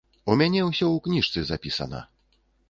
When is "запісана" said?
1.51-2.01